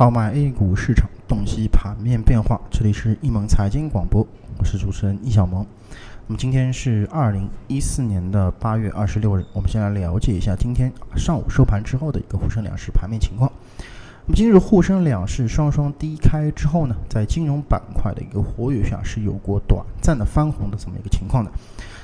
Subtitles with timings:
[0.00, 2.58] 号脉 A 股市场，洞悉盘面变化。
[2.70, 4.26] 这里是易盟财经广播，
[4.56, 5.62] 我是主持人易小萌。
[6.26, 13.52] 那么今天是二零一四年的八月二十六日，我们先来了解一下今天上午收盘之后的一个沪深两市盘面情况。
[14.26, 21.50] 那么今日沪深两市双双低开之后呢，在金融板块的一个活跃下，是有过短暂的翻红的这么一个情况的。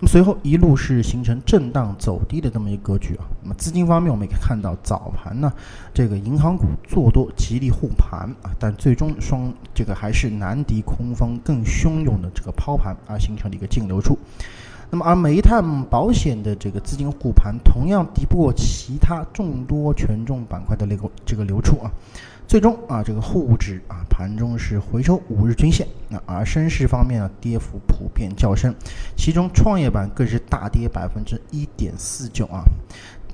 [0.00, 3.26] 那么随后一路是形成震荡走低的这么一个格局啊。
[3.42, 5.52] 那么资金方面，我们也可以看到早盘呢，
[5.92, 14.16] 这个银行股做多极力护盘啊，但最终双这个还是难敌空方更汹涌的这个抛盘而形成的一个净流出。
[14.90, 21.90] 那么而煤炭保险的这个资金护盘，同样敌不过其他众多权重板块的那个这个流出啊。
[22.46, 28.74] 最终啊，这个沪指啊盘中是回收五日均线，那而深市方面呢，跌幅普遍较深，
[29.14, 32.64] 其中创业板更是大跌百分之一点四九啊，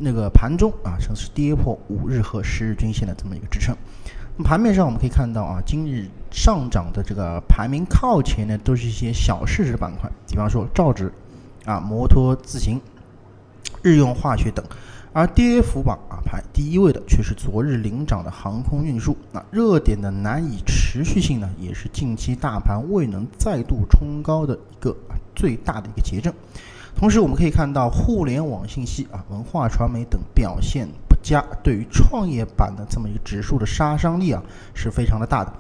[0.01, 3.77] 那个盘中啊，甚至跌破五日和十日均线的这么一个支撑。
[4.37, 11.13] 那盘面上我们可以看到啊，今日上涨的这个排名靠前的都是一些小市值板块，比方说造纸
[11.65, 12.81] 啊、摩托自行、
[13.83, 14.65] 日用化学等。
[15.17, 24.97] 而跌幅榜啊排第一位的却是昨日领涨的航空运输，那热点的难以持续性呢，也是近期大盘未能再度冲高的一个
[25.33, 26.35] 最大的一个结症。
[26.97, 34.43] 同时，我们可以看到互联网信息啊、文化传媒等表现不佳，对于创业板的这么一个指数的杀伤力啊
[34.75, 35.53] 是非常的大的。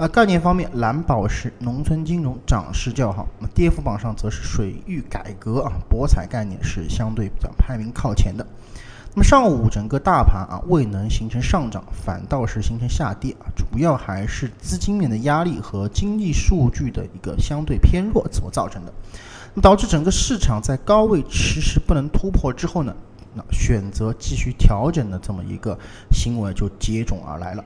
[0.00, 8.46] 啊，概念方面，蓝宝石、农村金融涨势较好，那跌幅榜上则是水域改革啊、博彩概念是相对比较排名靠前的。
[9.12, 18.92] 那么上午整个大盘啊未能形成上涨，反倒是形成下跌啊，主要还是资金面的压力和经济数据的一个相对偏弱所造成的，
[19.60, 22.96] 导致整个市场在高位迟迟不能突破之后呢，
[23.34, 25.78] 那选择继续调整的这么一个
[26.10, 27.62] 行为就接踵而来了。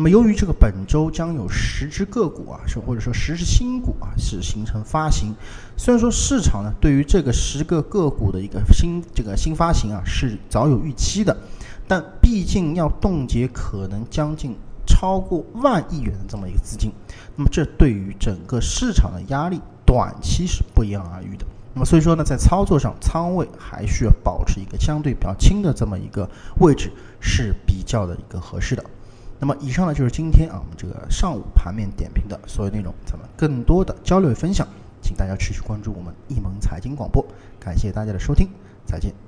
[0.00, 5.34] 那么，由于这个本周将有十只个股啊，是或者说十只新股啊，是形成发行。
[5.76, 11.36] 虽然说市场呢对于这个十个个股的一个新这个新发行啊是早有预期的，
[11.88, 14.54] 但毕竟要冻结可能将近
[14.86, 16.92] 超过万亿元的这么一个资金，
[17.34, 21.44] 那么这对于整个市场的压力短期是不言而喻的。
[21.74, 26.30] 那么所以说呢，在操作上仓位还需要保持一个相对比较轻的这么一个
[26.60, 28.84] 位置是比较的一个合适的。
[29.40, 34.66] 那么以上呢就是今天啊我们这个上午盘面点评的所有内容，咱们更多的交流分享，
[35.00, 37.24] 请大家持续关注我们易盟财经广播，
[37.60, 38.48] 感谢大家的收听，
[38.84, 39.27] 再见。